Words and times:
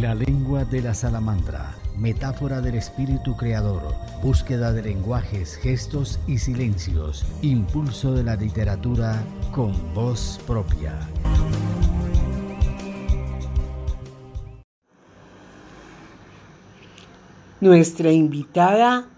La 0.00 0.14
lengua 0.14 0.66
de 0.66 0.82
la 0.82 0.92
salamandra, 0.92 1.74
metáfora 1.96 2.60
del 2.60 2.74
espíritu 2.74 3.34
creador, 3.34 3.80
búsqueda 4.22 4.70
de 4.70 4.82
lenguajes, 4.82 5.56
gestos 5.56 6.20
y 6.26 6.36
silencios, 6.36 7.24
impulso 7.40 8.12
de 8.12 8.22
la 8.22 8.36
literatura 8.36 9.24
con 9.52 9.72
voz 9.94 10.38
propia. 10.46 10.92
Nuestra 17.62 18.12
invitada 18.12 19.08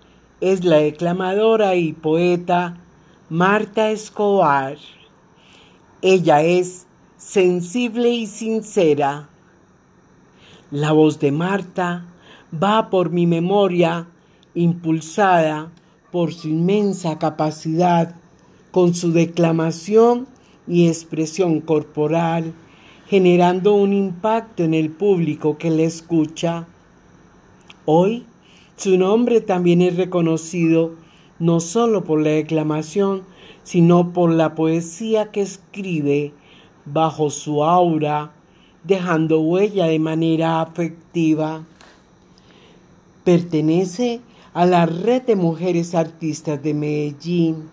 es 0.41 0.65
la 0.65 0.77
declamadora 0.77 1.75
y 1.75 1.93
poeta 1.93 2.77
Marta 3.29 3.91
Escobar. 3.91 4.77
Ella 6.03 6.43
es 6.43 6.87
sensible 7.17 8.11
y 8.11 8.29
sincera. 8.29 9.29
La 10.71 10.93
voz 10.93 11.19
de 11.19 11.33
Marta 11.33 12.05
va 12.53 12.91
por 12.91 13.09
mi 13.09 13.27
memoria 13.27 14.07
impulsada 14.55 15.71
por 16.13 16.35
su 16.35 16.49
inmensa 16.49 17.19
capacidad, 17.19 18.15
con 18.71 18.95
su 18.95 19.13
declamación 19.13 20.27
y 20.67 20.89
expresión 20.89 21.63
corporal, 21.63 22.53
generando 23.07 23.73
un 23.77 23.95
impacto 23.95 24.63
en 24.63 24.75
el 24.75 24.91
público 24.91 25.57
que 25.57 25.71
le 25.71 25.85
escucha. 25.85 26.67
Hoy, 27.87 28.27
su 28.77 28.99
nombre 28.99 29.41
también 29.41 29.81
es 29.81 29.97
reconocido 29.97 30.97
no 31.39 31.61
solo 31.61 32.05
por 32.05 32.21
la 32.21 32.31
declamación, 32.31 33.23
sino 33.63 34.13
por 34.13 34.31
la 34.31 34.55
poesía 34.55 35.31
que 35.31 35.41
escribe 35.41 36.35
bajo 36.85 37.31
su 37.31 37.65
aura, 37.65 38.33
dejando 38.85 39.41
huella 39.41 39.87
de 39.87 39.99
manera 39.99 40.61
afectiva. 40.61 41.65
Pertenece 43.25 44.21
a 44.55 44.67
la 44.67 44.87
red 44.87 45.23
de 45.23 45.37
mujeres 45.37 45.95
artistas 45.95 46.63
de 46.63 46.75
Medellín, 46.75 47.71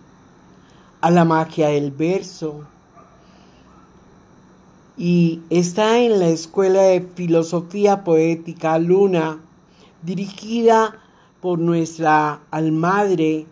a 1.00 1.10
la 1.10 1.24
magia 1.24 1.68
del 1.68 1.90
verso, 1.90 2.66
y 4.96 5.40
está 5.50 5.98
en 5.98 6.20
la 6.20 6.28
Escuela 6.28 6.82
de 6.82 7.06
Filosofía 7.14 8.02
Poética 8.02 8.78
Luna, 8.78 9.38
dirigida 10.02 10.96
por 11.40 11.58
nuestra 11.58 12.40
almadre 12.50 13.46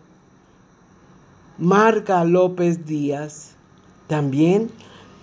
Marga 1.57 2.23
López 2.25 2.85
Díaz. 2.85 3.55
También 4.07 4.69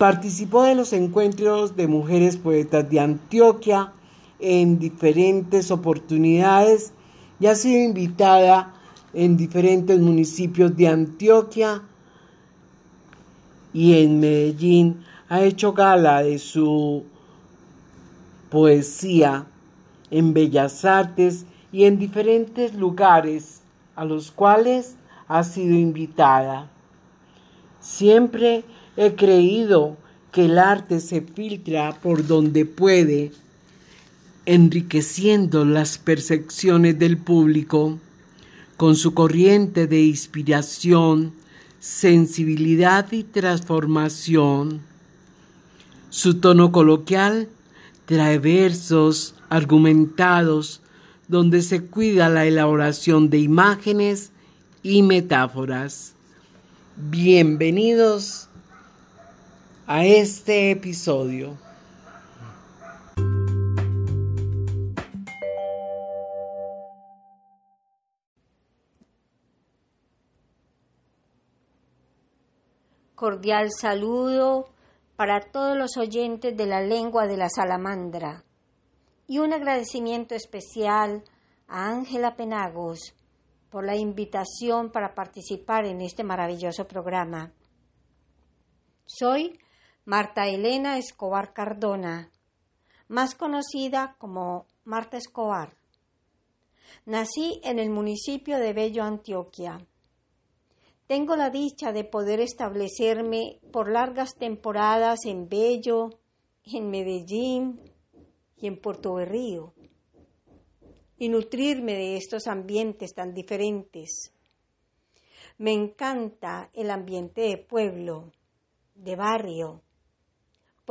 participó 0.02 0.64
de 0.64 0.74
los 0.74 0.92
encuentros 0.92 1.76
de 1.76 1.86
mujeres 1.86 2.36
poetas 2.36 2.90
de 2.90 2.98
Antioquia 2.98 3.92
en 4.40 4.80
diferentes 4.80 5.70
oportunidades 5.70 6.92
y 7.38 7.46
ha 7.46 7.54
sido 7.54 7.84
invitada 7.84 8.74
en 9.14 9.36
diferentes 9.36 10.00
municipios 10.00 10.76
de 10.76 10.88
Antioquia 10.88 11.82
y 13.72 14.02
en 14.02 14.18
Medellín 14.18 15.04
ha 15.28 15.42
hecho 15.42 15.72
gala 15.72 16.24
de 16.24 16.40
su 16.40 17.04
poesía 18.50 19.46
en 20.10 20.34
bellas 20.34 20.84
artes 20.84 21.46
y 21.70 21.84
en 21.84 22.00
diferentes 22.00 22.74
lugares 22.74 23.60
a 23.94 24.04
los 24.04 24.32
cuales 24.32 24.96
ha 25.28 25.44
sido 25.44 25.76
invitada. 25.76 26.68
Siempre 27.78 28.64
he 28.96 29.14
creído 29.14 29.96
que 30.32 30.46
el 30.46 30.58
arte 30.58 31.00
se 31.00 31.20
filtra 31.20 31.98
por 32.02 32.26
donde 32.26 32.64
puede, 32.64 33.32
enriqueciendo 34.44 35.64
las 35.64 35.98
percepciones 35.98 36.98
del 36.98 37.16
público 37.16 37.98
con 38.76 38.96
su 38.96 39.14
corriente 39.14 39.86
de 39.86 40.02
inspiración, 40.02 41.32
sensibilidad 41.78 43.10
y 43.12 43.22
transformación. 43.22 44.80
Su 46.10 46.40
tono 46.40 46.72
coloquial 46.72 47.48
trae 48.06 48.38
versos 48.38 49.34
argumentados 49.48 50.80
donde 51.28 51.62
se 51.62 51.84
cuida 51.84 52.28
la 52.28 52.44
elaboración 52.44 53.30
de 53.30 53.38
imágenes 53.38 54.32
y 54.82 55.02
metáforas. 55.02 56.14
Bienvenidos 56.96 58.48
a 59.86 60.04
este 60.04 60.70
episodio. 60.70 61.58
Cordial 73.14 73.70
saludo 73.70 74.68
para 75.16 75.40
todos 75.40 75.76
los 75.76 75.96
oyentes 75.96 76.56
de 76.56 76.66
la 76.66 76.80
lengua 76.80 77.26
de 77.26 77.36
la 77.36 77.48
salamandra 77.48 78.44
y 79.28 79.38
un 79.38 79.52
agradecimiento 79.52 80.34
especial 80.34 81.22
a 81.68 81.88
Ángela 81.88 82.34
Penagos 82.34 83.14
por 83.70 83.86
la 83.86 83.96
invitación 83.96 84.90
para 84.90 85.14
participar 85.14 85.86
en 85.86 86.00
este 86.00 86.24
maravilloso 86.24 86.86
programa. 86.88 87.52
Soy 89.06 89.58
Marta 90.04 90.48
Elena 90.48 90.98
Escobar 90.98 91.52
Cardona, 91.52 92.32
más 93.06 93.36
conocida 93.36 94.16
como 94.18 94.66
Marta 94.82 95.16
Escobar. 95.16 95.76
Nací 97.06 97.60
en 97.62 97.78
el 97.78 97.88
municipio 97.88 98.58
de 98.58 98.72
Bello, 98.72 99.04
Antioquia. 99.04 99.78
Tengo 101.06 101.36
la 101.36 101.50
dicha 101.50 101.92
de 101.92 102.02
poder 102.02 102.40
establecerme 102.40 103.60
por 103.72 103.92
largas 103.92 104.34
temporadas 104.34 105.20
en 105.24 105.48
Bello, 105.48 106.10
en 106.64 106.90
Medellín 106.90 107.80
y 108.56 108.66
en 108.66 108.80
Puerto 108.80 109.14
Berrío 109.14 109.72
y 111.16 111.28
nutrirme 111.28 111.92
de 111.92 112.16
estos 112.16 112.48
ambientes 112.48 113.14
tan 113.14 113.34
diferentes. 113.34 114.32
Me 115.58 115.72
encanta 115.72 116.70
el 116.72 116.90
ambiente 116.90 117.42
de 117.42 117.58
pueblo, 117.58 118.32
de 118.96 119.14
barrio, 119.14 119.80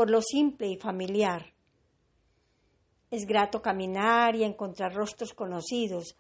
por 0.02 0.10
lo 0.10 0.24
simple 0.24 0.68
y 0.68 0.78
familiar. 0.78 1.54
Es 3.12 3.28
grato 3.28 3.62
caminar 3.62 4.36
y 4.36 4.44
encontrar 4.44 4.96
rostros 4.96 5.36
conocidos. 5.36 6.16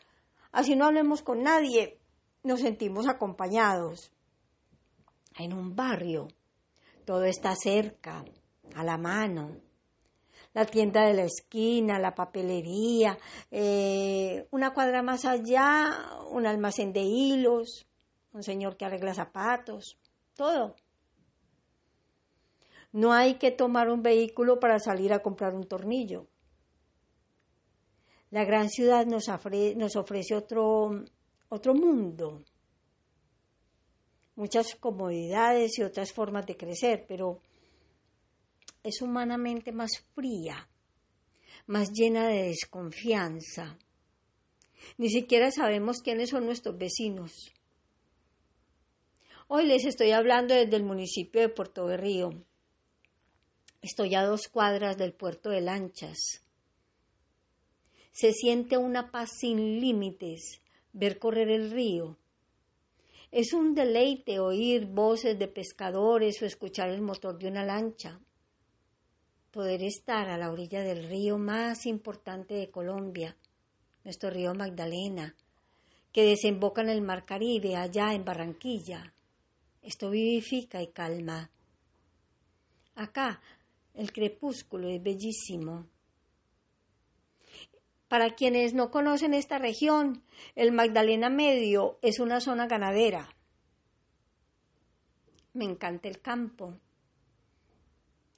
Así 0.51 0.75
no 0.75 0.85
hablemos 0.85 1.23
con 1.23 1.41
nadie, 1.41 1.97
nos 2.43 2.59
sentimos 2.59 3.07
acompañados. 3.07 4.11
En 5.35 5.51
un 5.53 5.75
barrio, 5.75 6.27
todo 7.05 7.23
está 7.23 7.55
cerca, 7.55 8.23
a 8.75 8.83
la 8.83 8.99
mano. 8.99 9.57
La 10.53 10.67
tienda 10.67 11.03
de 11.07 11.15
la 11.15 11.23
esquina, 11.23 11.97
la 11.97 12.13
papelería, 12.13 13.17
eh, 13.49 14.47
una 14.51 14.75
cuadra 14.75 15.01
más 15.01 15.25
allá, 15.25 16.19
un 16.29 16.45
almacén 16.45 16.93
de 16.93 17.01
hilos, 17.01 17.87
un 18.31 18.43
señor 18.43 18.77
que 18.77 18.85
arregla 18.85 19.15
zapatos, 19.15 19.97
todo. 20.35 20.75
No 22.93 23.13
hay 23.13 23.35
que 23.35 23.51
tomar 23.51 23.89
un 23.89 24.03
vehículo 24.03 24.59
para 24.59 24.79
salir 24.79 25.13
a 25.13 25.21
comprar 25.21 25.55
un 25.55 25.67
tornillo. 25.67 26.27
La 28.31 28.45
gran 28.45 28.69
ciudad 28.69 29.05
nos, 29.05 29.27
ofrece 29.27 30.35
otro, 30.35 31.03
otro 31.49 31.73
mundo, 31.73 32.43
muchas 34.35 34.75
comodidades 34.75 35.77
y 35.77 35.83
otras 35.83 36.13
formas 36.13 36.45
de 36.45 36.55
crecer, 36.55 37.05
pero 37.07 37.41
es 38.83 39.01
humanamente 39.01 39.71
más 39.71 39.91
fría, 40.15 40.69
más 41.67 41.91
llena 41.91 42.27
de 42.27 42.43
desconfianza. 42.43 43.77
Ni 44.97 45.09
siquiera 45.09 45.51
sabemos 45.51 46.01
quiénes 46.01 46.29
son 46.29 46.45
nuestros 46.45 46.77
vecinos. 46.77 47.53
Hoy 49.47 49.65
les 49.65 49.85
estoy 49.85 50.11
hablando 50.11 50.55
desde 50.55 50.77
el 50.77 50.83
municipio 50.83 51.41
de 51.41 51.49
Puerto 51.49 51.85
Berrío. 51.85 52.45
Estoy 53.81 54.13
a 54.13 54.23
dos 54.23 54.47
cuadras 54.47 54.95
del 54.95 55.11
puerto 55.11 55.49
de 55.49 55.59
lanchas. 55.59 56.43
Se 58.11 58.31
siente 58.31 58.77
una 58.77 59.09
paz 59.09 59.31
sin 59.39 59.79
límites 59.79 60.61
ver 60.93 61.17
correr 61.17 61.49
el 61.49 61.71
río. 61.71 62.17
Es 63.31 63.53
un 63.53 63.73
deleite 63.73 64.39
oír 64.39 64.85
voces 64.85 65.39
de 65.39 65.47
pescadores 65.47 66.39
o 66.41 66.45
escuchar 66.45 66.89
el 66.89 67.01
motor 67.01 67.39
de 67.39 67.47
una 67.47 67.65
lancha. 67.65 68.19
Poder 69.49 69.81
estar 69.81 70.29
a 70.29 70.37
la 70.37 70.51
orilla 70.51 70.81
del 70.81 71.07
río 71.07 71.39
más 71.39 71.87
importante 71.87 72.53
de 72.53 72.69
Colombia, 72.69 73.35
nuestro 74.03 74.29
río 74.29 74.53
Magdalena, 74.53 75.35
que 76.11 76.23
desemboca 76.23 76.81
en 76.81 76.89
el 76.89 77.01
Mar 77.01 77.25
Caribe, 77.25 77.75
allá 77.75 78.13
en 78.13 78.25
Barranquilla. 78.25 79.11
Esto 79.81 80.11
vivifica 80.11 80.83
y 80.83 80.87
calma. 80.87 81.49
Acá 82.95 83.41
el 83.93 84.11
crepúsculo 84.11 84.89
es 84.89 85.01
bellísimo. 85.01 85.87
Para 88.07 88.31
quienes 88.31 88.73
no 88.73 88.91
conocen 88.91 89.33
esta 89.33 89.57
región, 89.57 90.23
el 90.55 90.71
Magdalena 90.71 91.29
Medio 91.29 91.97
es 92.01 92.19
una 92.19 92.41
zona 92.41 92.67
ganadera. 92.67 93.35
Me 95.53 95.65
encanta 95.65 96.09
el 96.09 96.21
campo. 96.21 96.77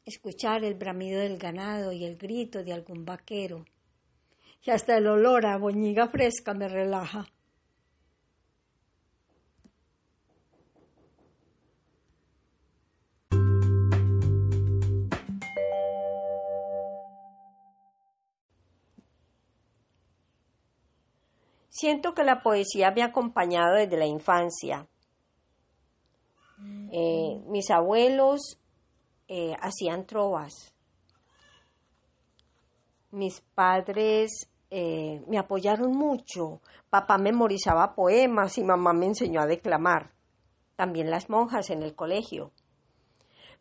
Escuchar 0.05 0.63
el 0.63 0.75
bramido 0.75 1.19
del 1.19 1.37
ganado 1.37 1.91
y 1.91 2.03
el 2.05 2.17
grito 2.17 2.63
de 2.63 2.73
algún 2.73 3.05
vaquero. 3.05 3.65
Y 4.63 4.71
hasta 4.71 4.97
el 4.97 5.07
olor 5.07 5.45
a 5.45 5.57
boñiga 5.57 6.07
fresca 6.07 6.53
me 6.53 6.67
relaja. 6.67 7.25
Siento 21.83 22.13
que 22.13 22.23
la 22.23 22.41
poesía 22.41 22.91
me 22.91 23.01
ha 23.01 23.07
acompañado 23.07 23.75
desde 23.75 23.97
la 23.97 24.05
infancia. 24.05 24.87
Eh, 26.93 27.41
mis 27.47 27.69
abuelos 27.71 28.57
eh, 29.27 29.53
hacían 29.59 30.05
trovas. 30.05 30.73
Mis 33.11 33.41
padres 33.41 34.49
eh, 34.69 35.25
me 35.27 35.37
apoyaron 35.37 35.91
mucho. 35.91 36.61
Papá 36.89 37.17
memorizaba 37.17 37.95
poemas 37.95 38.57
y 38.57 38.63
mamá 38.63 38.93
me 38.93 39.07
enseñó 39.07 39.41
a 39.41 39.45
declamar. 39.45 40.13
También 40.77 41.11
las 41.11 41.29
monjas 41.29 41.69
en 41.69 41.83
el 41.83 41.95
colegio. 41.95 42.53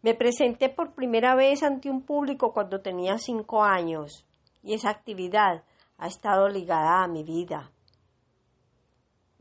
Me 0.00 0.14
presenté 0.14 0.68
por 0.68 0.94
primera 0.94 1.34
vez 1.34 1.64
ante 1.64 1.90
un 1.90 2.02
público 2.02 2.52
cuando 2.52 2.82
tenía 2.82 3.18
cinco 3.18 3.64
años 3.64 4.24
y 4.62 4.74
esa 4.74 4.90
actividad 4.90 5.64
ha 5.98 6.06
estado 6.06 6.48
ligada 6.48 7.02
a 7.02 7.08
mi 7.08 7.24
vida. 7.24 7.72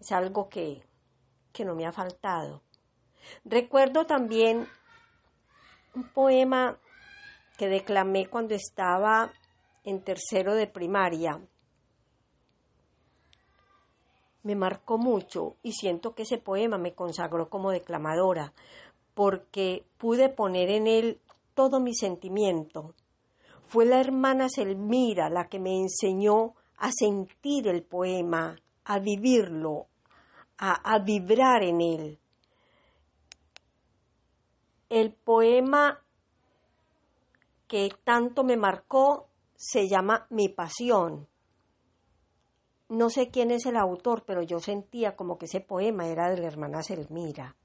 Es 0.01 0.11
algo 0.11 0.49
que, 0.49 0.81
que 1.53 1.63
no 1.63 1.75
me 1.75 1.85
ha 1.85 1.91
faltado. 1.91 2.63
Recuerdo 3.45 4.07
también 4.07 4.67
un 5.93 6.09
poema 6.09 6.79
que 7.55 7.67
declamé 7.67 8.25
cuando 8.25 8.55
estaba 8.55 9.31
en 9.83 10.03
tercero 10.03 10.55
de 10.55 10.65
primaria. 10.65 11.39
Me 14.41 14.55
marcó 14.55 14.97
mucho 14.97 15.57
y 15.61 15.73
siento 15.73 16.15
que 16.15 16.23
ese 16.23 16.39
poema 16.39 16.79
me 16.79 16.95
consagró 16.95 17.47
como 17.47 17.69
declamadora 17.69 18.53
porque 19.13 19.85
pude 19.99 20.29
poner 20.29 20.71
en 20.71 20.87
él 20.87 21.21
todo 21.53 21.79
mi 21.79 21.93
sentimiento. 21.93 22.95
Fue 23.67 23.85
la 23.85 23.99
hermana 23.99 24.49
Selmira 24.49 25.29
la 25.29 25.47
que 25.47 25.59
me 25.59 25.79
enseñó 25.79 26.55
a 26.77 26.91
sentir 26.91 27.67
el 27.67 27.83
poema, 27.83 28.57
a 28.83 28.97
vivirlo, 28.97 29.90
a, 30.61 30.99
vibrar 30.99 31.63
en 31.63 31.81
él. 31.81 32.19
El 34.89 35.13
poema 35.13 35.99
que 37.67 37.89
tanto 38.03 38.43
me 38.43 38.57
marcó 38.57 39.27
se 39.55 39.87
llama 39.87 40.27
Mi 40.29 40.49
Pasión. 40.49 41.27
No 42.89 43.09
sé 43.09 43.29
quién 43.29 43.51
es 43.51 43.65
el 43.65 43.77
autor, 43.77 44.23
pero 44.25 44.43
yo 44.43 44.59
sentía 44.59 45.15
como 45.15 45.37
que 45.37 45.45
ese 45.45 45.61
poema 45.61 46.07
era 46.07 46.29
de 46.29 46.41
la 46.41 46.47
hermana 46.47 46.83
Selmira. 46.83 47.55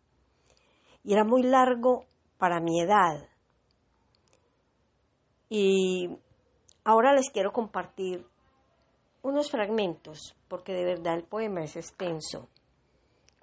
Y 1.02 1.12
era 1.12 1.24
muy 1.24 1.42
largo 1.42 2.06
para 2.38 2.60
mi 2.60 2.80
edad. 2.80 3.28
Y 5.48 6.16
ahora 6.84 7.12
les 7.12 7.28
quiero 7.30 7.52
compartir 7.52 8.26
unos 9.22 9.50
fragmentos, 9.50 10.36
porque 10.48 10.72
de 10.72 10.84
verdad 10.84 11.14
el 11.14 11.24
poema 11.24 11.62
es 11.64 11.76
extenso 11.76 12.48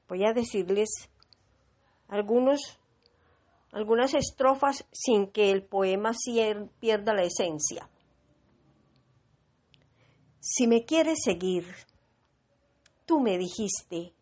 voy 0.08 0.26
a 0.26 0.34
decirles 0.34 1.10
algunos, 2.08 2.80
algunas 3.72 4.14
estrofas 4.14 4.86
sin 4.92 5.28
que 5.28 5.52
el 5.52 5.64
poema 5.64 6.12
pierda 6.80 7.14
la 7.14 7.24
esencia. 7.24 7.90
Si 10.40 10.68
me 10.68 10.84
quieres 10.84 11.20
seguir, 11.24 11.66
tú 13.06 13.20
me 13.20 13.38
dijiste, 13.38 14.14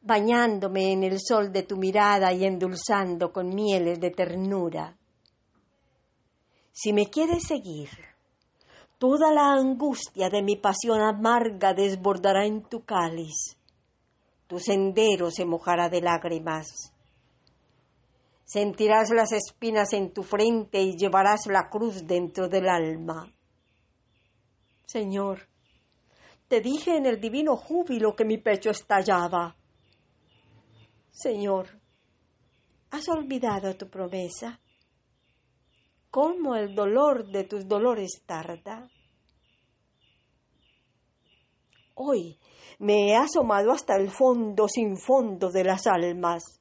bañándome 0.00 0.92
en 0.92 1.04
el 1.04 1.20
sol 1.20 1.52
de 1.52 1.62
tu 1.62 1.76
mirada 1.76 2.32
y 2.32 2.44
endulzando 2.44 3.32
con 3.32 3.54
mieles 3.54 4.00
de 4.00 4.10
ternura. 4.10 4.96
Si 6.72 6.92
me 6.92 7.10
quieres 7.10 7.44
seguir, 7.46 7.90
toda 8.98 9.32
la 9.32 9.52
angustia 9.52 10.30
de 10.30 10.42
mi 10.42 10.56
pasión 10.56 11.00
amarga 11.00 11.74
desbordará 11.74 12.46
en 12.46 12.62
tu 12.62 12.84
cáliz 12.84 13.56
tu 14.46 14.58
sendero 14.58 15.30
se 15.30 15.44
mojará 15.44 15.88
de 15.88 16.00
lágrimas. 16.00 16.92
Sentirás 18.44 19.10
las 19.10 19.32
espinas 19.32 19.92
en 19.92 20.12
tu 20.12 20.22
frente 20.22 20.80
y 20.80 20.96
llevarás 20.96 21.46
la 21.46 21.68
cruz 21.68 22.06
dentro 22.06 22.48
del 22.48 22.68
alma. 22.68 23.32
Señor, 24.84 25.48
te 26.46 26.60
dije 26.60 26.96
en 26.96 27.06
el 27.06 27.20
divino 27.20 27.56
júbilo 27.56 28.14
que 28.14 28.24
mi 28.24 28.38
pecho 28.38 28.70
estallaba. 28.70 29.56
Señor, 31.10 31.80
¿has 32.90 33.08
olvidado 33.08 33.76
tu 33.76 33.88
promesa? 33.88 34.60
¿Cómo 36.10 36.54
el 36.54 36.74
dolor 36.74 37.26
de 37.26 37.44
tus 37.44 37.66
dolores 37.66 38.22
tarda? 38.24 38.88
Hoy 41.94 42.38
me 42.78 43.10
he 43.10 43.16
asomado 43.16 43.72
hasta 43.72 43.96
el 43.96 44.10
fondo 44.10 44.68
sin 44.68 44.96
fondo 44.96 45.50
de 45.50 45.64
las 45.64 45.86
almas. 45.86 46.60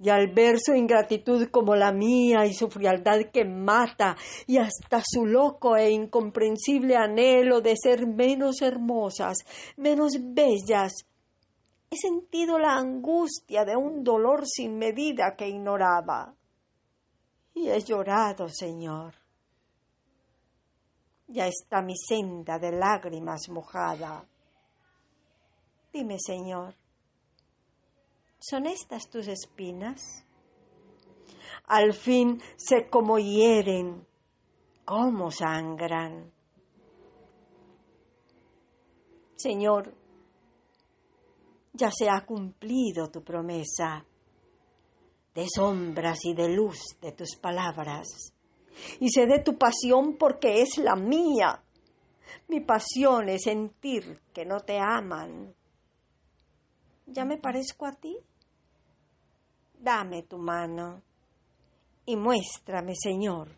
Y 0.00 0.10
al 0.10 0.32
ver 0.34 0.58
su 0.58 0.74
ingratitud 0.74 1.48
como 1.50 1.76
la 1.76 1.92
mía 1.92 2.44
y 2.46 2.52
su 2.52 2.68
frialdad 2.68 3.20
que 3.32 3.44
mata, 3.44 4.16
y 4.46 4.58
hasta 4.58 5.00
su 5.04 5.24
loco 5.24 5.76
e 5.76 5.90
incomprensible 5.90 6.96
anhelo 6.96 7.60
de 7.60 7.74
ser 7.76 8.06
menos 8.06 8.60
hermosas, 8.60 9.38
menos 9.76 10.18
bellas, 10.20 10.92
he 11.90 11.96
sentido 11.96 12.58
la 12.58 12.76
angustia 12.76 13.64
de 13.64 13.76
un 13.76 14.02
dolor 14.02 14.46
sin 14.46 14.76
medida 14.76 15.36
que 15.36 15.48
ignoraba. 15.48 16.34
Y 17.54 17.68
he 17.68 17.80
llorado, 17.80 18.48
Señor. 18.48 19.14
Ya 21.28 21.46
está 21.46 21.80
mi 21.82 21.96
senda 21.96 22.58
de 22.58 22.72
lágrimas 22.72 23.48
mojada. 23.48 24.26
Dime, 25.94 26.16
Señor, 26.18 26.74
¿son 28.40 28.66
estas 28.66 29.08
tus 29.08 29.28
espinas? 29.28 30.26
Al 31.66 31.92
fin 31.92 32.42
sé 32.56 32.88
cómo 32.90 33.20
hieren, 33.20 34.04
cómo 34.84 35.30
sangran. 35.30 36.32
Señor, 39.36 39.94
ya 41.72 41.92
se 41.96 42.10
ha 42.10 42.26
cumplido 42.26 43.08
tu 43.08 43.22
promesa 43.22 44.04
de 45.32 45.46
sombras 45.48 46.24
y 46.24 46.34
de 46.34 46.48
luz 46.48 46.80
de 47.00 47.12
tus 47.12 47.36
palabras. 47.36 48.34
Y 48.98 49.10
sé 49.10 49.26
de 49.26 49.38
tu 49.44 49.56
pasión 49.56 50.16
porque 50.18 50.60
es 50.60 50.76
la 50.78 50.96
mía. 50.96 51.62
Mi 52.48 52.62
pasión 52.62 53.28
es 53.28 53.44
sentir 53.44 54.20
que 54.32 54.44
no 54.44 54.58
te 54.58 54.80
aman, 54.80 55.54
¿Ya 57.14 57.24
me 57.24 57.38
parezco 57.38 57.86
a 57.86 57.92
ti? 57.92 58.18
Dame 59.78 60.24
tu 60.24 60.36
mano 60.36 61.00
y 62.06 62.16
muéstrame, 62.16 62.96
Señor, 62.96 63.54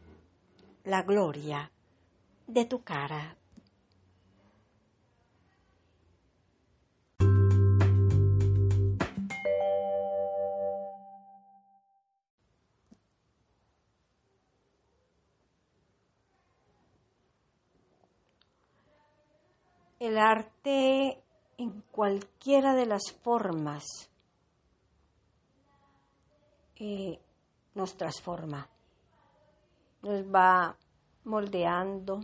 la 0.84 1.02
gloria 1.02 1.72
de 2.46 2.66
tu 2.66 2.84
cara. 2.84 3.38
El 19.98 20.18
arte 20.18 21.25
en 21.58 21.80
cualquiera 21.90 22.74
de 22.74 22.86
las 22.86 23.12
formas 23.22 23.84
eh, 26.76 27.18
nos 27.74 27.96
transforma, 27.96 28.68
nos 30.02 30.22
va 30.24 30.76
moldeando, 31.24 32.20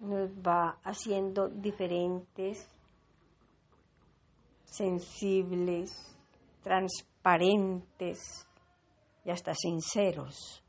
nos 0.00 0.30
va 0.30 0.78
haciendo 0.82 1.48
diferentes, 1.48 2.68
sensibles, 4.64 6.16
transparentes 6.62 8.46
y 9.24 9.30
hasta 9.30 9.54
sinceros. 9.54 10.64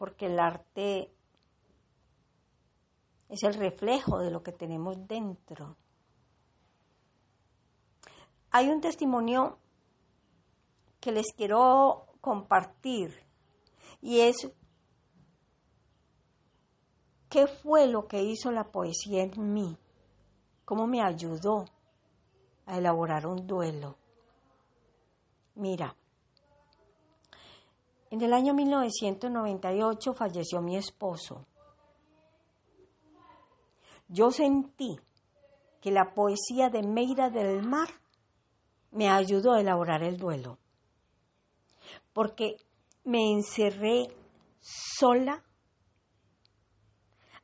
porque 0.00 0.24
el 0.28 0.40
arte 0.40 1.10
es 3.30 3.44
el 3.44 3.54
reflejo 3.54 4.18
de 4.18 4.30
lo 4.30 4.42
que 4.42 4.52
tenemos 4.52 5.06
dentro. 5.06 5.76
Hay 8.50 8.68
un 8.68 8.80
testimonio 8.80 9.58
que 11.00 11.12
les 11.12 11.32
quiero 11.36 12.06
compartir 12.20 13.24
y 14.02 14.20
es 14.20 14.50
qué 17.28 17.46
fue 17.46 17.86
lo 17.86 18.08
que 18.08 18.22
hizo 18.22 18.50
la 18.50 18.64
poesía 18.64 19.22
en 19.22 19.54
mí, 19.54 19.78
cómo 20.64 20.88
me 20.88 21.00
ayudó 21.00 21.66
a 22.66 22.78
elaborar 22.78 23.28
un 23.28 23.46
duelo. 23.46 23.96
Mira, 25.54 25.94
en 28.10 28.20
el 28.22 28.32
año 28.32 28.54
1998 28.54 30.14
falleció 30.14 30.60
mi 30.60 30.76
esposo. 30.76 31.46
Yo 34.12 34.32
sentí 34.32 34.98
que 35.80 35.92
la 35.92 36.14
poesía 36.14 36.68
de 36.68 36.82
Meira 36.82 37.30
del 37.30 37.62
Mar 37.62 37.88
me 38.90 39.08
ayudó 39.08 39.52
a 39.52 39.60
elaborar 39.60 40.02
el 40.02 40.16
duelo, 40.16 40.58
porque 42.12 42.56
me 43.04 43.30
encerré 43.30 44.08
sola 44.58 45.44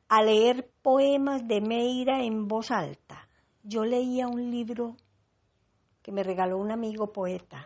a 0.09 0.21
leer 0.21 0.69
poemas 0.81 1.47
de 1.47 1.61
Meira 1.61 2.21
en 2.25 2.49
voz 2.49 2.69
alta. 2.69 3.29
Yo 3.63 3.85
leía 3.85 4.27
un 4.27 4.51
libro 4.51 4.97
que 6.01 6.11
me 6.11 6.21
regaló 6.21 6.57
un 6.57 6.71
amigo 6.71 7.13
poeta 7.13 7.65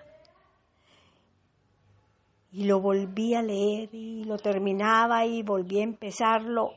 y 2.52 2.66
lo 2.66 2.80
volví 2.80 3.34
a 3.34 3.42
leer 3.42 3.90
y 3.96 4.26
lo 4.26 4.38
terminaba 4.38 5.26
y 5.26 5.42
volví 5.42 5.80
a 5.80 5.86
empezarlo, 5.86 6.70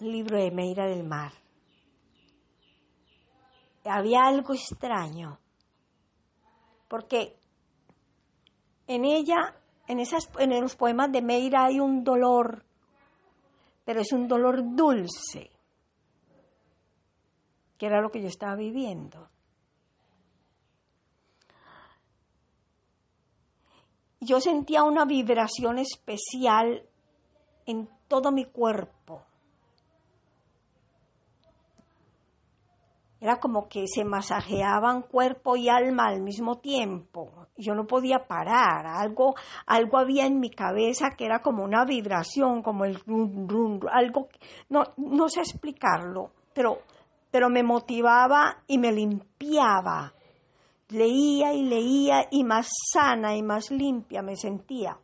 libro 0.00 0.38
de 0.38 0.50
Meira 0.50 0.86
del 0.88 1.04
Mar. 1.04 1.32
Había 3.84 4.24
algo 4.24 4.54
extraño, 4.54 5.38
porque 6.88 7.36
en 8.86 9.04
ella, 9.04 9.56
en, 9.88 9.98
esas, 9.98 10.30
en 10.38 10.60
los 10.60 10.76
poemas 10.76 11.10
de 11.10 11.22
Meira 11.22 11.64
hay 11.64 11.80
un 11.80 12.04
dolor, 12.04 12.64
pero 13.84 14.00
es 14.00 14.12
un 14.12 14.28
dolor 14.28 14.62
dulce, 14.76 15.50
que 17.76 17.86
era 17.86 18.00
lo 18.00 18.10
que 18.10 18.22
yo 18.22 18.28
estaba 18.28 18.54
viviendo. 18.54 19.32
yo 24.22 24.40
sentía 24.40 24.84
una 24.84 25.04
vibración 25.04 25.78
especial 25.78 26.86
en 27.66 27.88
todo 28.06 28.30
mi 28.30 28.44
cuerpo. 28.44 29.24
Era 33.22 33.38
como 33.38 33.68
que 33.68 33.86
se 33.86 34.04
masajeaban 34.04 35.02
cuerpo 35.02 35.56
y 35.56 35.68
alma 35.68 36.08
al 36.08 36.20
mismo 36.20 36.58
tiempo. 36.58 37.46
Yo 37.56 37.72
no 37.74 37.86
podía 37.86 38.26
parar. 38.26 38.84
Algo, 38.84 39.36
algo 39.64 39.98
había 39.98 40.26
en 40.26 40.40
mi 40.40 40.50
cabeza 40.50 41.10
que 41.16 41.26
era 41.26 41.40
como 41.40 41.62
una 41.62 41.84
vibración, 41.84 42.62
como 42.62 42.84
el 42.84 42.96
rum, 42.96 43.46
rum, 43.46 43.80
algo, 43.90 44.28
no, 44.70 44.82
no 44.96 45.28
sé 45.28 45.40
explicarlo, 45.40 46.32
pero, 46.52 46.80
pero 47.30 47.48
me 47.48 47.62
motivaba 47.62 48.64
y 48.66 48.78
me 48.78 48.90
limpiaba 48.90 50.12
Leía 50.92 51.54
y 51.54 51.62
leía 51.62 52.28
y 52.30 52.44
más 52.44 52.68
sana 52.92 53.34
y 53.34 53.42
más 53.42 53.70
limpia 53.70 54.20
me 54.20 54.36
sentía. 54.36 54.98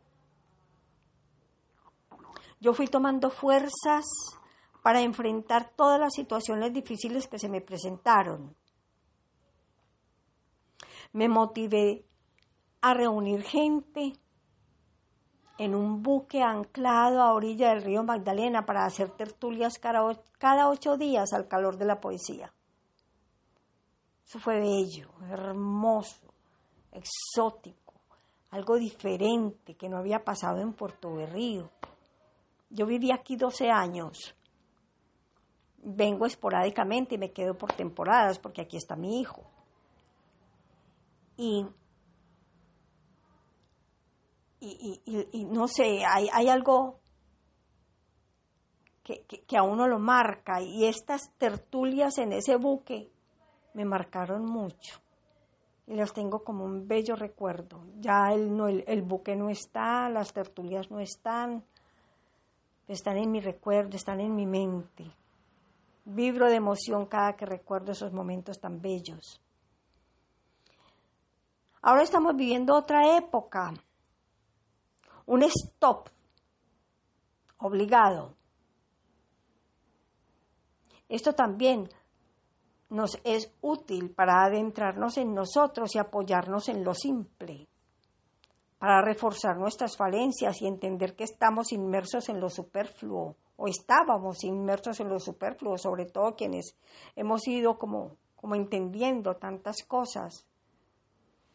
Yo 2.59 2.73
fui 2.73 2.85
tomando 2.85 3.31
fuerzas 3.31 4.05
para 4.89 5.01
enfrentar 5.01 5.69
todas 5.75 5.99
las 5.99 6.15
situaciones 6.15 6.73
difíciles 6.73 7.27
que 7.27 7.37
se 7.37 7.47
me 7.47 7.61
presentaron. 7.61 8.55
Me 11.13 11.29
motivé 11.29 12.07
a 12.81 12.95
reunir 12.95 13.43
gente 13.43 14.13
en 15.59 15.75
un 15.75 16.01
buque 16.01 16.41
anclado 16.41 17.21
a 17.21 17.33
orilla 17.33 17.69
del 17.69 17.83
río 17.83 18.03
Magdalena 18.03 18.65
para 18.65 18.83
hacer 18.83 19.11
tertulias 19.11 19.77
cada 19.77 20.67
ocho 20.67 20.97
días 20.97 21.33
al 21.33 21.47
calor 21.47 21.77
de 21.77 21.85
la 21.85 22.01
poesía. 22.01 22.51
Eso 24.25 24.39
fue 24.39 24.59
bello, 24.59 25.11
hermoso, 25.29 26.33
exótico, 26.91 27.93
algo 28.49 28.75
diferente 28.77 29.75
que 29.75 29.87
no 29.87 29.97
había 29.97 30.23
pasado 30.23 30.57
en 30.57 30.73
Puerto 30.73 31.13
Berrío. 31.13 31.69
Yo 32.71 32.87
viví 32.87 33.11
aquí 33.11 33.35
12 33.35 33.69
años. 33.69 34.33
Vengo 35.83 36.25
esporádicamente 36.25 37.15
y 37.15 37.17
me 37.17 37.31
quedo 37.31 37.57
por 37.57 37.73
temporadas 37.73 38.39
porque 38.39 38.61
aquí 38.61 38.77
está 38.77 38.95
mi 38.95 39.19
hijo. 39.19 39.43
Y, 41.37 41.65
y, 44.59 45.45
no 45.45 45.67
sé, 45.67 46.03
hay, 46.05 46.27
hay 46.33 46.49
algo 46.49 46.99
que, 49.03 49.23
que 49.25 49.57
a 49.57 49.63
uno 49.63 49.87
lo 49.87 49.99
marca 49.99 50.61
y 50.61 50.85
estas 50.85 51.31
tertulias 51.37 52.17
en 52.17 52.33
ese 52.33 52.57
buque 52.57 53.09
me 53.73 53.85
marcaron 53.85 54.43
mucho 54.43 54.99
y 55.89 55.95
las 55.95 56.13
tengo 56.13 56.43
como 56.43 56.65
un 56.65 56.87
bello 56.87 57.15
recuerdo. 57.15 57.83
Ya 57.99 58.31
el, 58.31 58.55
no, 58.55 58.67
el, 58.67 59.01
buque 59.01 59.35
no 59.35 59.49
está, 59.49 60.07
las 60.07 60.31
tertulias 60.33 60.91
no 60.91 60.99
están, 60.99 61.63
están 62.87 63.17
en 63.17 63.31
mi 63.31 63.39
recuerdo, 63.39 63.97
están 63.97 64.21
en 64.21 64.35
mi 64.35 64.45
mente. 64.45 65.05
Vibro 66.11 66.49
de 66.49 66.55
emoción 66.55 67.05
cada 67.05 67.35
que 67.35 67.45
recuerdo 67.45 67.91
esos 67.91 68.11
momentos 68.11 68.59
tan 68.59 68.81
bellos. 68.81 69.39
Ahora 71.83 72.01
estamos 72.01 72.35
viviendo 72.35 72.75
otra 72.75 73.15
época, 73.15 73.75
un 75.27 75.43
stop 75.43 76.09
obligado. 77.59 78.35
Esto 81.07 81.33
también 81.33 81.87
nos 82.89 83.19
es 83.23 83.53
útil 83.61 84.09
para 84.09 84.43
adentrarnos 84.43 85.15
en 85.17 85.35
nosotros 85.35 85.93
y 85.93 85.99
apoyarnos 85.99 86.69
en 86.69 86.83
lo 86.83 86.95
simple, 86.95 87.67
para 88.79 89.03
reforzar 89.03 89.57
nuestras 89.57 89.95
falencias 89.95 90.59
y 90.59 90.65
entender 90.65 91.15
que 91.15 91.25
estamos 91.25 91.71
inmersos 91.71 92.29
en 92.29 92.39
lo 92.39 92.49
superfluo 92.49 93.35
o 93.61 93.67
estábamos 93.67 94.45
inmersos 94.45 95.01
en 95.01 95.09
lo 95.09 95.19
superfluo, 95.19 95.77
sobre 95.77 96.05
todo 96.05 96.33
quienes 96.33 96.77
hemos 97.17 97.45
ido 97.45 97.77
como, 97.77 98.15
como 98.37 98.55
entendiendo 98.55 99.35
tantas 99.35 99.83
cosas. 99.85 100.45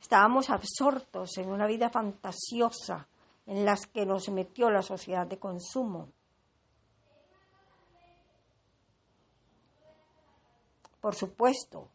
Estábamos 0.02 0.50
absortos 0.50 1.38
en 1.38 1.50
una 1.50 1.66
vida 1.66 1.88
fantasiosa 1.88 3.08
en 3.46 3.64
las 3.64 3.87
que 3.87 4.04
nos 4.04 4.28
metió 4.28 4.70
la 4.70 4.82
sociedad 4.82 5.26
de 5.26 5.38
consumo. 5.38 6.11
Por 11.00 11.14
supuesto 11.14 11.88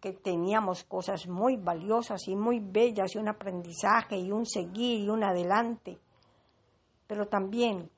que 0.00 0.12
teníamos 0.12 0.84
cosas 0.84 1.26
muy 1.26 1.56
valiosas 1.56 2.28
y 2.28 2.36
muy 2.36 2.60
bellas 2.60 3.16
y 3.16 3.18
un 3.18 3.28
aprendizaje 3.28 4.18
y 4.18 4.30
un 4.30 4.46
seguir 4.46 5.00
y 5.00 5.08
un 5.08 5.24
adelante, 5.24 5.98
pero 7.08 7.26
también 7.26 7.90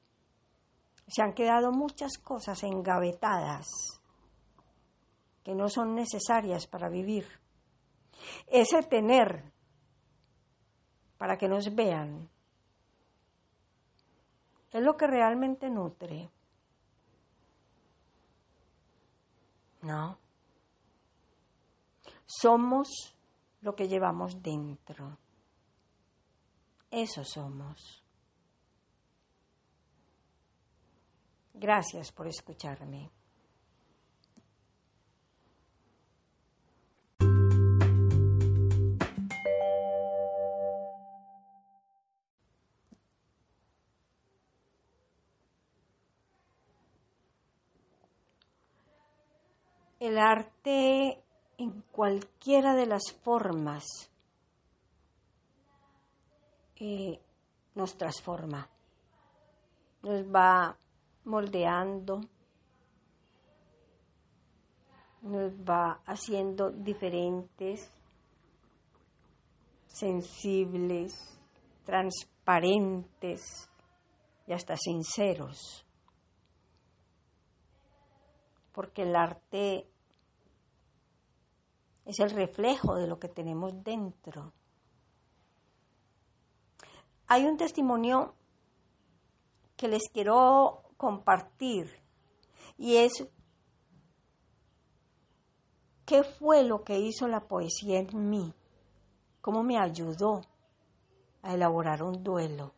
se 1.06 1.22
han 1.22 1.34
quedado 1.34 1.72
muchas 1.72 2.18
cosas 2.18 2.62
engavetadas 2.62 3.66
que 5.44 5.54
no 5.54 5.68
son 5.68 5.94
necesarias 5.94 6.66
para 6.66 6.88
vivir. 6.88 7.26
Ese 8.48 8.82
tener 8.82 9.52
para 11.18 11.38
que 11.38 11.48
nos 11.48 11.74
vean 11.74 12.28
es 14.72 14.82
lo 14.82 14.96
que 14.96 15.06
realmente 15.06 15.70
nutre. 15.70 16.30
No. 19.82 20.18
Somos 22.26 23.16
lo 23.60 23.76
que 23.76 23.88
llevamos 23.88 24.42
dentro. 24.42 25.16
Eso 26.90 27.24
somos. 27.24 28.05
Gracias 31.58 32.12
por 32.12 32.28
escucharme. 32.28 33.10
el 49.98 50.18
arte 50.18 51.20
en 51.58 51.82
cualquiera 51.90 52.74
de 52.74 52.86
las 52.86 53.12
formas 53.22 53.84
eh, 56.76 57.20
nos 57.74 57.96
transforma. 57.96 58.68
nos 60.02 60.22
va 60.26 60.76
moldeando, 61.26 62.20
nos 65.22 65.52
va 65.54 66.00
haciendo 66.06 66.70
diferentes, 66.70 67.90
sensibles, 69.86 71.38
transparentes 71.84 73.68
y 74.46 74.52
hasta 74.52 74.76
sinceros. 74.76 75.84
Porque 78.72 79.02
el 79.02 79.16
arte 79.16 79.88
es 82.04 82.20
el 82.20 82.30
reflejo 82.30 82.94
de 82.94 83.08
lo 83.08 83.18
que 83.18 83.28
tenemos 83.28 83.82
dentro. 83.82 84.52
Hay 87.26 87.44
un 87.44 87.56
testimonio 87.56 88.34
que 89.76 89.88
les 89.88 90.08
quiero 90.12 90.85
compartir 90.96 91.90
y 92.78 92.96
es 92.96 93.26
qué 96.04 96.22
fue 96.22 96.62
lo 96.62 96.84
que 96.84 96.98
hizo 96.98 97.28
la 97.28 97.40
poesía 97.40 97.98
en 97.98 98.30
mí, 98.30 98.54
cómo 99.40 99.62
me 99.62 99.78
ayudó 99.78 100.42
a 101.42 101.54
elaborar 101.54 102.02
un 102.02 102.22
duelo. 102.22 102.72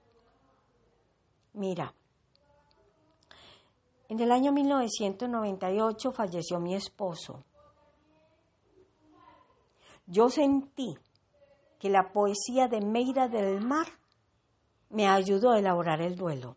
Mira, 1.53 1.95
en 4.09 4.21
el 4.21 4.33
año 4.33 4.53
1998 4.53 6.13
falleció 6.13 6.59
mi 6.61 6.75
esposo. 6.75 7.45
Yo 10.07 10.31
sentí 10.31 10.97
que 11.79 11.91
la 11.91 12.13
poesía 12.13 12.69
de 12.69 12.81
Meira 12.81 13.29
del 13.29 13.61
Mar 13.61 13.87
me 14.89 15.07
ayudó 15.07 15.51
a 15.51 15.59
elaborar 15.59 16.01
el 16.01 16.17
duelo, 16.17 16.57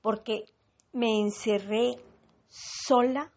porque 0.00 0.44
me 0.92 1.20
encerré 1.20 1.96
sola 2.48 3.32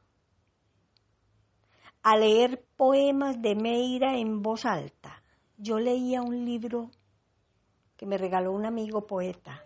a 2.04 2.18
leer 2.18 2.64
poemas 2.78 3.42
de 3.42 3.56
Meira 3.56 4.18
en 4.18 4.42
voz 4.42 4.66
alta. 4.66 5.24
Yo 5.58 5.80
leía 5.80 6.22
un 6.22 6.46
libro 6.46 6.90
que 7.96 8.06
me 8.06 8.18
regaló 8.18 8.52
un 8.52 8.66
amigo 8.66 9.06
poeta 9.06 9.64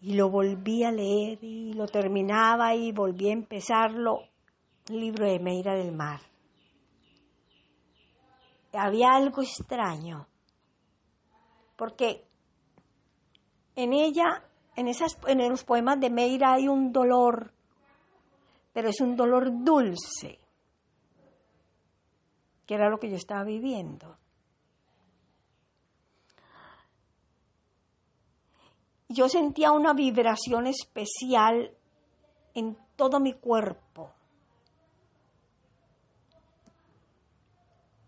y 0.00 0.14
lo 0.14 0.30
volví 0.30 0.84
a 0.84 0.92
leer 0.92 1.42
y 1.42 1.72
lo 1.72 1.86
terminaba 1.86 2.74
y 2.74 2.92
volví 2.92 3.28
a 3.28 3.32
empezarlo, 3.32 4.20
libro 4.88 5.26
de 5.26 5.40
Meira 5.40 5.74
del 5.74 5.92
Mar. 5.92 6.20
Había 8.72 9.14
algo 9.14 9.42
extraño 9.42 10.28
porque 11.76 12.29
en 13.80 13.92
ella, 13.92 14.42
en, 14.76 14.88
esas, 14.88 15.18
los 15.26 15.64
poemas 15.64 15.98
de 16.00 16.10
Meira 16.10 16.52
hay 16.54 16.68
un 16.68 16.92
dolor, 16.92 17.52
pero 18.72 18.88
es 18.88 19.00
un 19.00 19.16
dolor 19.16 19.50
dulce, 19.64 20.38
que 22.66 22.74
era 22.74 22.88
lo 22.88 22.98
que 22.98 23.10
yo 23.10 23.16
estaba 23.16 23.44
viviendo. 23.44 24.16
Yo 29.08 29.28
sentía 29.28 29.72
una 29.72 29.92
vibración 29.92 30.68
especial 30.68 31.72
en 32.54 32.76
todo 32.94 33.18
mi 33.18 33.32
cuerpo. 33.32 34.12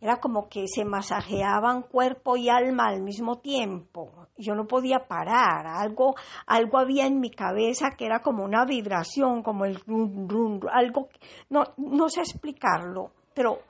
Era 0.03 0.17
como 0.17 0.49
que 0.49 0.67
se 0.67 0.85
masajeaban 0.85 1.83
cuerpo 1.83 2.37
y 2.37 2.49
alma 2.49 2.89
al 2.89 3.03
mismo 3.03 3.39
tiempo. 3.39 4.27
Yo 4.37 4.57
no 4.57 4.67
podía 4.67 5.07
parar. 5.07 5.65
Algo, 5.69 6.17
algo 6.45 6.79
había 6.79 7.07
en 7.07 7.21
mi 7.21 7.31
cabeza 7.31 7.93
que 7.97 8.07
era 8.07 8.21
como 8.21 8.43
una 8.43 8.65
vibración, 8.65 9.45
como 9.45 9.65
el 9.65 9.77
rum, 9.77 10.27
rum, 10.29 10.59
algo, 10.73 11.09
no, 11.51 11.63
no 11.77 12.09
sé 12.09 12.23
explicarlo, 12.23 13.13
pero, 13.33 13.61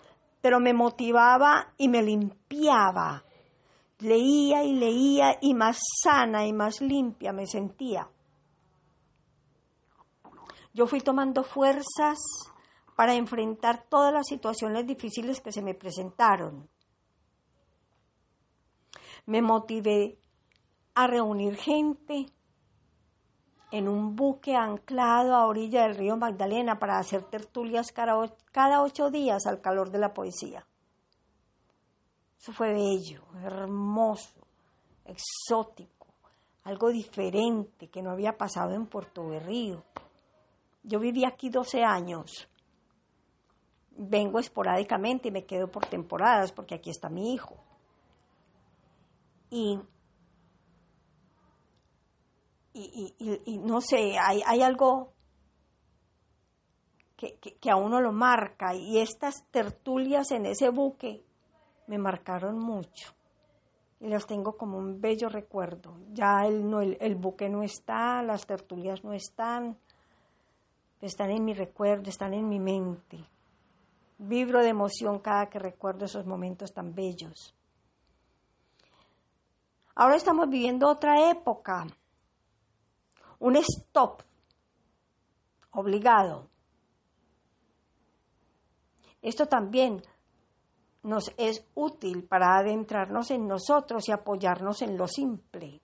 pero 0.41 0.59
me 0.59 0.73
motivaba 0.73 1.75
y 1.77 1.89
me 1.89 2.03
limpiaba. 2.03 3.23
Leía 3.99 4.65
y 4.65 4.73
leía 4.73 5.37
y 5.39 5.53
más 5.53 5.81
sana 6.03 6.47
y 6.47 6.55
más 6.55 6.81
limpia 6.81 7.35
me 7.35 7.47
sentía. 7.47 8.09
Yo 10.73 10.87
fui 10.87 11.03
tomando 11.03 11.45
fuerzas 11.45 12.19
para 12.97 13.15
enfrentar 13.15 13.85
todas 13.89 14.13
las 14.13 14.27
situaciones 14.27 14.87
difíciles 14.87 15.41
que 15.41 15.53
se 15.53 15.63
me 15.63 15.75
presentaron. 15.75 16.69
Me 19.27 19.41
motivé 19.41 20.19
a 20.95 21.07
reunir 21.07 21.57
gente 21.57 22.27
en 23.71 23.89
un 23.89 24.15
buque 24.15 24.55
anclado 24.55 25.35
a 25.35 25.47
orilla 25.47 25.85
del 25.85 25.97
río 25.97 26.17
Magdalena 26.17 26.79
para 26.79 26.99
hacer 26.99 27.25
tertulias 27.25 27.93
cada 27.93 28.83
ocho 28.83 29.11
días 29.11 29.47
al 29.47 29.63
calor 29.63 29.91
de 29.91 29.99
la 29.99 30.13
poesía. 30.13 30.67
Eso 32.39 32.53
fue 32.53 32.73
bello, 32.73 33.23
hermoso, 33.43 34.47
exótico, 35.05 36.09
algo 36.65 36.91
diferente 36.91 37.89
que 37.89 38.03
no 38.03 38.11
había 38.11 38.37
pasado 38.37 38.75
en 38.75 38.87
Puerto 38.87 39.27
Berrío. 39.29 39.85
Yo 40.83 40.99
viví 40.99 41.25
aquí 41.25 41.49
12 41.49 41.83
años 41.85 42.49
vengo 43.97 44.39
esporádicamente 44.39 45.29
y 45.29 45.33
me 45.33 45.45
quedo 45.45 45.71
por 45.71 45.87
temporadas 45.87 46.53
porque 46.53 46.75
aquí 46.75 46.91
está 46.91 47.09
mi 47.09 47.35
hijo. 47.35 47.57
Y, 49.51 49.79
y, 52.75 53.59
no 53.59 53.81
sé, 53.83 54.19
hay, 54.19 54.43
hay 54.47 54.63
algo 54.63 55.13
que, 57.17 57.39
que, 57.39 57.71
a 57.71 57.77
uno 57.77 58.01
lo 58.01 58.13
marca 58.13 58.75
y 58.75 58.99
estas 58.99 59.45
tertulias 59.51 60.31
en 60.31 60.47
ese 60.47 60.71
buque 60.71 61.23
me 61.87 61.99
marcaron 61.99 62.59
mucho 62.59 63.15
y 64.03 64.09
las 64.09 64.27
tengo 64.27 64.57
como 64.57 64.79
un 64.79 65.01
bello 65.01 65.29
recuerdo. 65.29 65.97
Ya 66.13 66.45
el, 66.45 66.69
no, 66.69 66.81
el 66.81 67.15
buque 67.15 67.49
no 67.49 67.63
está, 67.63 68.23
las 68.23 68.47
tertulias 68.47 69.05
no 69.05 69.13
están, 69.13 69.79
están 71.01 71.31
en 71.31 71.45
mi 71.45 71.55
recuerdo, 71.55 72.11
están 72.11 72.35
en 72.35 72.49
mi 72.49 72.59
mente. 72.59 73.19
Vibro 74.19 74.61
de 74.61 74.69
emoción 74.69 75.19
cada 75.19 75.47
que 75.49 75.59
recuerdo 75.59 76.05
esos 76.05 76.27
momentos 76.27 76.73
tan 76.73 76.95
bellos. 76.95 77.55
Ahora 79.95 80.17
estamos 80.17 80.49
viviendo 80.49 80.89
otra 80.89 81.31
época, 81.31 81.87
un 83.39 83.57
stop 83.57 84.23
obligado. 85.73 86.49
Esto 89.21 89.47
también 89.47 90.03
nos 91.03 91.33
es 91.37 91.65
útil 91.75 92.25
para 92.25 92.57
adentrarnos 92.57 93.31
en 93.31 93.47
nosotros 93.47 94.09
y 94.09 94.13
apoyarnos 94.13 94.83
en 94.83 94.97
lo 94.97 95.09
simple, 95.09 95.81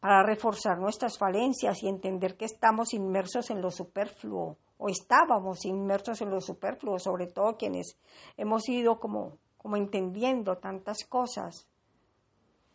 para 0.00 0.22
reforzar 0.22 0.78
nuestras 0.78 1.16
falencias 1.16 1.82
y 1.82 1.88
entender 1.88 2.36
que 2.36 2.44
estamos 2.44 2.92
inmersos 2.92 3.50
en 3.50 3.62
lo 3.62 3.70
superfluo 3.70 4.58
o 4.80 4.88
estábamos 4.88 5.66
inmersos 5.66 6.22
en 6.22 6.30
lo 6.30 6.40
superfluo, 6.40 6.98
sobre 6.98 7.26
todo 7.26 7.58
quienes 7.58 7.98
hemos 8.38 8.66
ido 8.66 8.98
como, 8.98 9.36
como 9.58 9.76
entendiendo 9.76 10.56
tantas 10.56 11.04
cosas. 11.06 11.68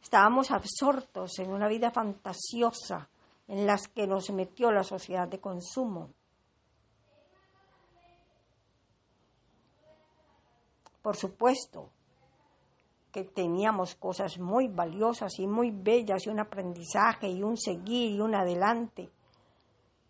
Estábamos 0.03 0.51
absortos 0.51 1.39
en 1.39 1.51
una 1.51 1.67
vida 1.67 1.89
fantasiosa 1.89 3.09
en 3.47 3.65
las 3.65 3.87
que 3.87 4.05
nos 4.05 4.29
metió 4.29 4.71
la 4.71 4.83
sociedad 4.83 5.27
de 5.27 5.39
consumo. 5.39 6.11
Por 11.01 11.15
supuesto 11.15 11.89
que 13.11 13.23
teníamos 13.23 13.95
cosas 13.95 14.37
muy 14.37 14.67
valiosas 14.67 15.39
y 15.39 15.47
muy 15.47 15.71
bellas 15.71 16.27
y 16.27 16.29
un 16.29 16.39
aprendizaje 16.39 17.29
y 17.29 17.41
un 17.41 17.57
seguir 17.57 18.11
y 18.11 18.19
un 18.19 18.35
adelante, 18.35 19.09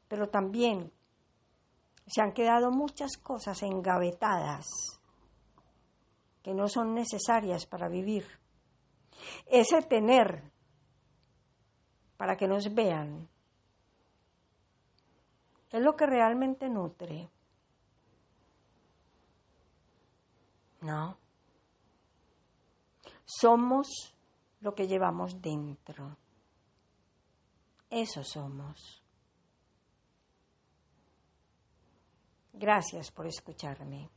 pero 0.09 0.27
también 0.27 0.91
se 2.07 2.21
han 2.21 2.33
quedado 2.33 2.71
muchas 2.71 3.17
cosas 3.17 3.63
engavetadas 3.63 4.65
que 6.43 6.53
no 6.53 6.67
son 6.67 6.93
necesarias 6.93 7.65
para 7.65 7.89
vivir. 7.89 8.25
Ese 9.47 9.81
tener 9.81 10.51
para 12.17 12.37
que 12.37 12.47
nos 12.47 12.73
vean 12.73 13.27
es 15.71 15.81
lo 15.81 15.95
que 15.95 16.05
realmente 16.05 16.69
nutre. 16.69 17.29
No. 20.81 21.17
Somos 23.25 24.15
lo 24.61 24.75
que 24.75 24.87
llevamos 24.87 25.41
dentro. 25.41 26.15
Eso 27.89 28.23
somos. 28.23 29.04
Gracias 32.57 33.11
por 33.11 33.27
escucharme. 33.27 34.09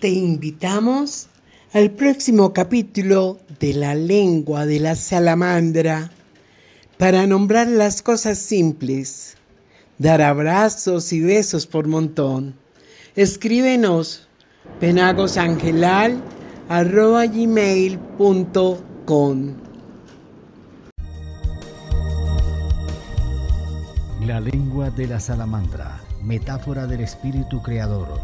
Te 0.00 0.08
invitamos 0.08 1.28
al 1.72 1.92
próximo 1.92 2.52
capítulo 2.52 3.38
de 3.58 3.74
La 3.74 3.94
lengua 3.94 4.66
de 4.66 4.80
la 4.80 4.96
salamandra 4.96 6.10
para 6.98 7.26
nombrar 7.26 7.68
las 7.68 8.02
cosas 8.02 8.38
simples, 8.38 9.36
dar 9.98 10.20
abrazos 10.20 11.12
y 11.12 11.20
besos 11.20 11.66
por 11.66 11.86
montón. 11.86 12.54
Escríbenos 13.14 14.28
Penagos 14.80 15.36
Angelal 15.36 16.20
penagosangelal.gmail.com 16.68 19.54
La 24.26 24.40
lengua 24.40 24.90
de 24.90 25.06
la 25.06 25.20
salamandra, 25.20 26.00
metáfora 26.22 26.86
del 26.86 27.02
espíritu 27.02 27.62
creador 27.62 28.20